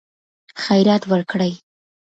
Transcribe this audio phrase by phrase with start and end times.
[0.63, 1.51] خیرات ورکړي.